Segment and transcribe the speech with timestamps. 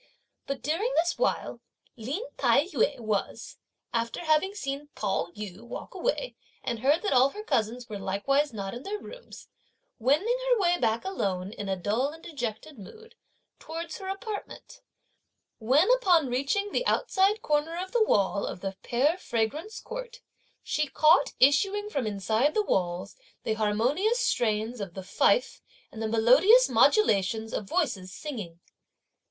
[0.47, 1.59] But during this while,
[1.95, 3.59] Lin Tai yü was,
[3.93, 8.51] after having seen Pao yü walk away, and heard that all her cousins were likewise
[8.51, 9.47] not in their rooms,
[9.99, 13.13] wending her way back alone, in a dull and dejected mood,
[13.59, 14.81] towards her apartment,
[15.59, 20.21] when upon reaching the outside corner of the wall of the Pear Fragrance court,
[20.63, 25.61] she caught, issuing from inside the walls, the harmonious strains of the fife
[25.91, 28.59] and the melodious modulations of voices singing.